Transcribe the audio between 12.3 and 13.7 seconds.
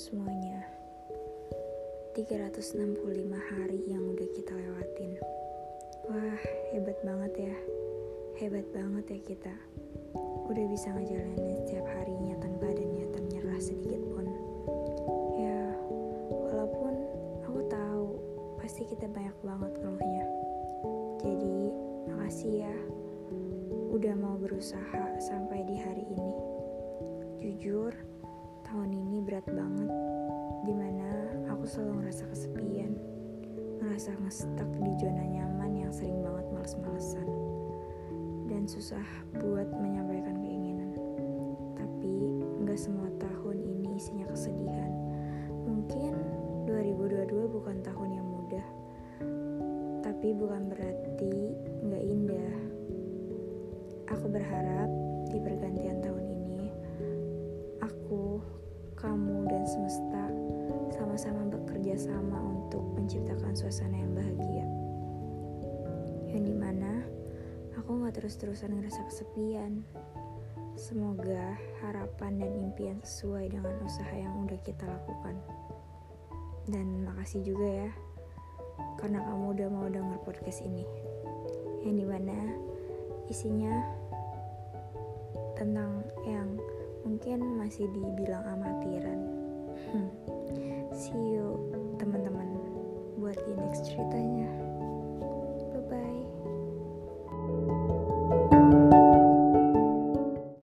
tanpa ada niatan nyerah